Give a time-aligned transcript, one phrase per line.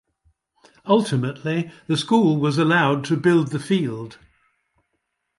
[0.87, 4.17] Ultimately, the school was allowed to build the field.